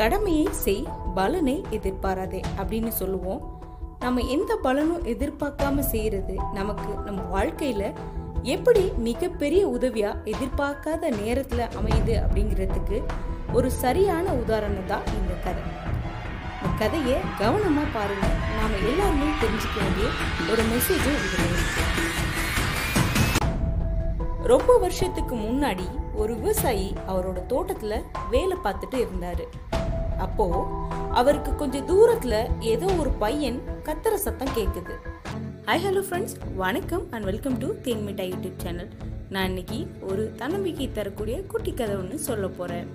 [0.00, 3.40] கடமையை செய் பலனை எதிர்பாராதே அப்படின்னு சொல்லுவோம்.
[3.98, 7.92] நம்ம எந்த பலனும் எதிர்பார்க்காம செய்யறது நமக்கு நம்ம வாழ்க்கையில
[8.42, 13.02] எப்படி மிகப்பெரிய உதவியா எதிர்பார்க்காத நேரத்துல அமையுது அப்படிங்கிறதுக்கு
[13.52, 15.62] ஒரு சரியான உதாரணம் தான் இந்த கதை.
[16.62, 18.26] இந்த கதையை கவனமா பாருங்க.
[18.56, 20.08] நாம எல்லாருமே தெரிஞ்சுக்க வேண்டிய
[20.50, 21.44] ஒரு மெசேஜும் இதுல
[24.42, 29.46] ரொம்ப வருஷத்துக்கு முன்னாடி ஒரு விவசாயி அவரோட தோட்டத்துல வேலை பார்த்துட்டு இருந்தாரு.
[30.24, 30.46] அப்போ
[31.20, 32.34] அவருக்கு கொஞ்சம் தூரத்துல
[32.72, 34.94] ஏதோ ஒரு பையன் கத்துற சத்தம் கேக்குது.
[35.66, 38.90] ஹாய் ஹலோ ஃப்ரெண்ட்ஸ் வணக்கம் and welcome to Thenmitta YouTube channel.
[39.34, 39.78] நான் இன்னைக்கு
[40.10, 42.88] ஒரு தன்னம்பிக்கை தரக்கூடிய குட்டி கதை ஒன்று சொல்ல போறேன்.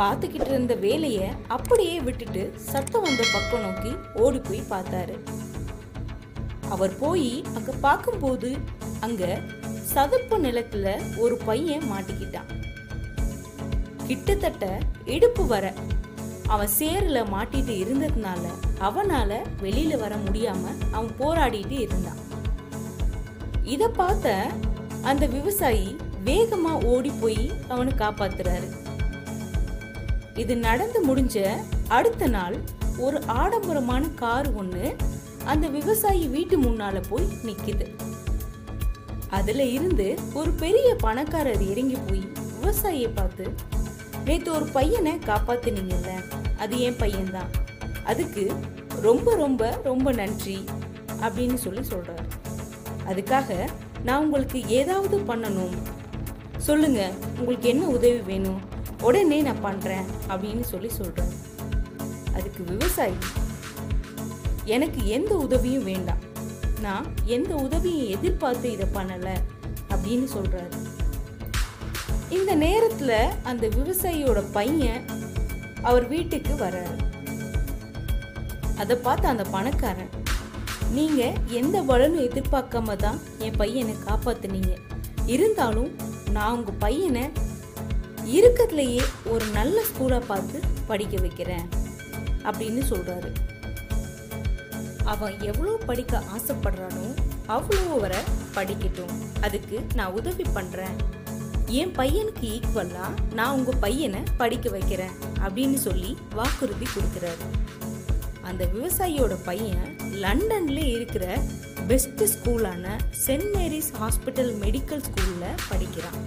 [0.00, 3.92] பார்த்துக்கிட்டு இருந்த வேலையை அப்படியே விட்டுட்டு சத்தம் வந்த பக்கம் நோக்கி
[4.24, 5.16] ஓடி போய் பார்த்தாரு.
[6.74, 8.50] அவர் போய் அங்க பார்க்கும்போது
[9.00, 9.24] அங்க
[9.94, 10.86] சதுப்பு நிலத்துல
[11.24, 12.50] ஒரு பையன் மாட்டிக்கிட்டான்.
[14.08, 14.64] கிட்டத்தட்ட
[15.14, 15.66] இடுப்பு வர
[16.48, 18.44] அவன் சேருல மாட்டிட்டு இருந்ததுனால
[18.80, 22.22] அவனால வெளியில வர முடியாம அவன் போராடிட்டு இருந்தான்
[23.62, 24.50] இத பார்த்த
[25.02, 28.68] அந்த விவசாயி வேகமா ஓடி போய் அவனை காப்பாத்துறாரு.
[30.34, 31.48] இது நடந்து முடிஞ்ச
[31.88, 32.56] அடுத்த நாள்
[32.98, 34.96] ஒரு ஆடம்பரமான கார் ஒண்ணு
[35.44, 37.86] அந்த விவசாயி வீட்டு முன்னால போய் நிக்குது.
[39.30, 43.54] அதுல இருந்து ஒரு பெரிய பணக்காரர் இறங்கி போய் விவசாயியை பார்த்து
[44.24, 46.22] நேத்து ஒரு பையனை காப்பாத்தினீங்கல்ல
[46.58, 47.50] அது என் பையன்தான்.
[48.04, 48.52] அதுக்கு
[49.00, 50.64] ரொம்ப ரொம்ப ரொம்ப நன்றி
[51.20, 52.28] அப்படின்னு சொல்லி சொல்றாரு.
[53.08, 53.68] அதுக்காக
[54.04, 55.76] நான் உங்களுக்கு ஏதாவது பண்ணணும்.
[56.56, 58.60] சொல்லுங்க உங்களுக்கு என்ன உதவி வேணும்?
[59.00, 61.36] உடனே நான் பண்றேன் அப்படின்னு சொல்லி சொல்றாரு.
[62.34, 63.12] அதுக்கு விவசாயி
[64.64, 66.18] எனக்கு எந்த உதவியும் வேண்டாம்.
[66.80, 69.36] நான் எந்த உதவியும் எதிர்பார்த்து இதை பண்ணலை
[69.90, 70.93] அப்படின்னு சொல்றாரு.
[72.36, 73.12] இந்த நேரத்துல
[73.50, 75.02] அந்த விவசாயியோட பையன்
[75.88, 76.98] அவர் வீட்டுக்கு வர்றாரு.
[78.82, 80.12] அதை பார்த்து அந்த பணக்காரன்
[80.96, 81.22] நீங்க
[81.60, 84.72] எந்த பலனும் எதிர்பார்க்காம தான் என் பையனை காப்பாத்துனீங்க.
[85.34, 85.90] இருந்தாலும்
[86.36, 87.24] நான் உங்க பையனை
[88.36, 89.02] இருக்கத்துலயே
[89.32, 91.66] ஒரு நல்ல ஸ்கூலா பார்த்து படிக்க வைக்கிறேன்
[92.48, 93.30] அப்படின்னு சொல்றாரு.
[95.12, 97.06] அவன் எவ்வளோ படிக்க ஆசைப்படுறானோ
[97.56, 98.20] அவ்வளோ வரை
[98.56, 99.14] படிக்கட்டும்.
[99.46, 100.96] அதுக்கு நான் உதவி பண்றேன்.
[101.66, 105.10] என் பையனுக்கு ஈக்குவலா நான் உங்க பையனை படிக்க வைக்கிறேன்
[105.46, 107.44] அப்படின்னு சொல்லி வாக்குறுதி கொடுக்கிறாரு.
[108.42, 111.38] அந்த விவசாயியோட பையன் லண்டன்ல இருக்கிற
[111.86, 112.86] பெஸ்ட் ஸ்கூலான
[113.26, 116.18] சென்ட் மேரிஸ் ஹாஸ்பிட்டல் மெடிக்கல் ஸ்கூல்ல படிக்கிறான்.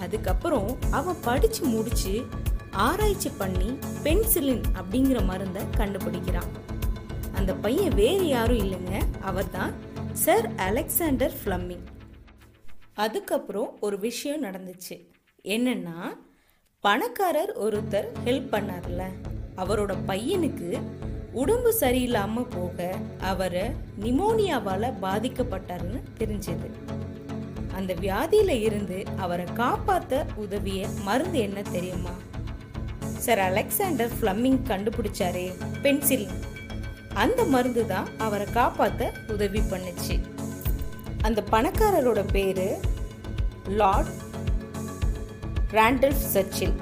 [0.00, 2.26] அதுக்கப்புறம் அவன் படிச்சு முடிச்சு
[2.70, 6.50] ஆராய்ச்சி பண்ணி பென்சிலின் அப்படிங்கிற மருந்தை கண்டுபிடிக்கிறான்.
[7.34, 9.02] அந்த பையன் வேறு யாரும் இல்லைங்க.
[9.20, 9.72] அவர் தான்
[10.12, 11.84] சர் அலெக்சாண்டர் ஃப்ளம்மிங்
[12.96, 14.96] அதுக்கப்புறம் ஒரு விஷயம் நடந்துச்சு.
[15.44, 16.18] என்னன்னா
[16.80, 19.02] பணக்காரர் ஒருத்தர் ஹெல்ப் பண்ணார்ல.
[19.56, 20.82] அவரோட பையனுக்கு
[21.32, 23.62] உடம்பு சரியில்லாம போக அவரை
[24.00, 26.68] நிமோனியாவால பாதிக்கப்பட்டாருன்னு தெரிஞ்சது.
[27.74, 32.14] அந்த வியாதியில இருந்து அவரை காப்பாத்த உதவிய மருந்து என்ன தெரியுமா?
[33.16, 35.46] சார் அலெக்சாண்டர் ஃப்ளம்மிங் கண்டுபிடிச்சாரே
[35.82, 36.28] பென்சில்.
[37.14, 40.16] அந்த மருந்து தான் அவரை காப்பாத்த உதவி பண்ணுச்சு.
[41.26, 42.66] அந்த பணக்காரரோட பேர்
[43.80, 44.10] லார்ட்
[45.70, 46.74] ராண்டல்ஃப் சர்ச்சில்.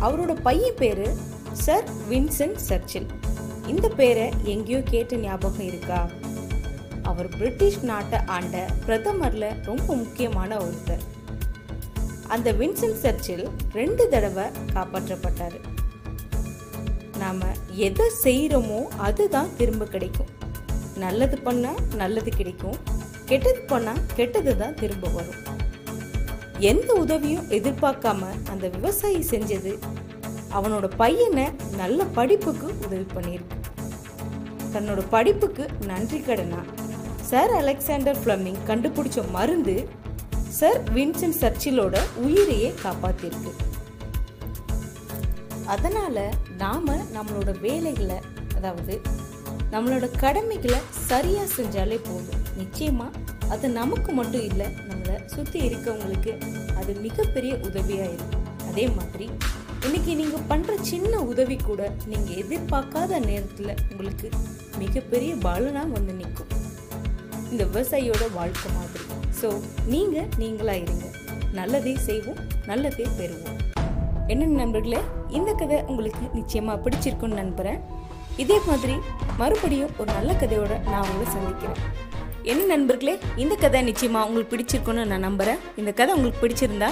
[0.00, 1.04] அவரோட பையன் பேர்
[1.64, 3.06] சர் வின்சென்ட் சர்ச்சில்.
[3.66, 6.00] இந்த பேரை எங்கேயோ கேட்ட ஞாபகம் இருக்கா?
[7.02, 11.04] அவர் பிரிட்டிஷ் நாட்டை ஆண்ட பிரதமரில் ரொம்ப முக்கியமான ஒருத்தர்.
[12.28, 15.58] அந்த வின்சென்ட் சர்ச்சில் ரெண்டு தடவை காப்பாற்றப்பட்டார்.
[17.18, 17.42] நாம்
[17.86, 20.32] எதை செய்கிறோமோ அதுதான் திரும்ப கிடைக்கும்.
[20.96, 22.80] நல்லது பண்ணால் நல்லது கிடைக்கும்.
[23.32, 25.40] கெட்டது பண்ணா கெட்டது தான் திரும்ப வரும்.
[26.70, 28.22] எந்த உதவியும் எதிர்பார்க்காம
[28.52, 29.72] அந்த விவசாயி செஞ்சது
[30.56, 31.44] அவனோட பையனை
[31.80, 33.58] நல்ல படிப்புக்கு உதவி பண்ணியிருக்கு.
[34.74, 36.60] தன்னோட படிப்புக்கு நன்றி கடனா?
[37.30, 39.76] சார் அலெக்சாண்டர் ஃப்ளமிங் கண்டுபிடிச்ச மருந்து
[40.58, 43.52] சர் வின்சென்ட் சர்ச்சிலோட உயிரையே காப்பாத்திருக்கு
[45.74, 46.28] அதனால
[46.62, 48.18] நாம நம்மளோட வேலைகளை
[48.56, 48.94] அதாவது
[49.72, 50.78] நம்மளோட கடமைகளை
[51.08, 52.40] சரியாக செஞ்சாலே போதும்.
[52.60, 53.20] நிச்சயமாக
[53.54, 56.32] அது நமக்கு மட்டும் இல்லை நம்மளை சுற்றி இருக்கவங்களுக்கு
[56.80, 59.26] அது மிகப்பெரிய உதவியாக இருக்கும் அதே மாதிரி
[59.86, 64.28] இன்னைக்கு நீங்கள் பண்ணுற சின்ன உதவி கூட நீங்கள் எதிர்பார்க்காத நேரத்தில் உங்களுக்கு
[64.82, 66.52] மிகப்பெரிய பலனாக வந்து நிற்கும்
[67.52, 69.04] இந்த விவசாயியோட வாழ்க்கை மாதிரி.
[69.40, 69.48] ஸோ
[69.94, 71.06] நீங்கள் நீங்களாக இருங்க.
[71.58, 72.40] நல்லதே செய்வோம்
[72.70, 73.58] நல்லதே பெறுவோம்.
[74.32, 75.00] என்ன நண்பர்களே
[75.38, 77.80] இந்த கதை உங்களுக்கு நிச்சயமாக பிடிச்சிருக்கும்னு நம்புறேன்.
[78.36, 78.96] இதே மாதிரி
[79.36, 81.80] மறுபடியும் ஒரு நல்ல கதையோட நான் உங்களை சந்திக்கிறேன்.
[82.42, 86.90] என்ன நண்பர்களே இந்த கதை நிச்சயமாக உங்களுக்கு பிடிச்சிருக்கும்னு நான் நம்புகிறேன் இந்த கதை உங்களுக்கு பிடிச்சிருந்தா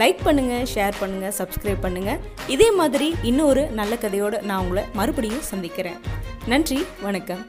[0.00, 2.18] லைக் பண்ணுங்க ஷேர் பண்ணுங்க சப்ஸ்கிரைப் பண்ணுங்க.
[2.46, 5.98] இதே மாதிரி இன்னொரு நல்ல கதையோட நான் உங்களை மறுபடியும் சந்திக்கிறேன்.
[6.46, 7.46] நன்றி வணக்கம்.